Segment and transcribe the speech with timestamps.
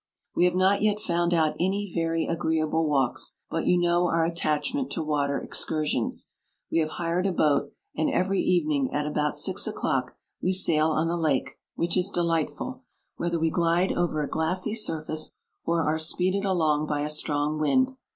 [0.35, 4.35] We have not yet found out any very agreeable walks, but you know our at
[4.35, 6.27] tachment to water excursions.
[6.71, 11.07] We have hired a boat, and every evening at about six o'clock we sail on
[11.07, 12.81] the lake, which is delightful,
[13.17, 17.95] whether we glide over a glassy surface or are speeded along by a strong wind.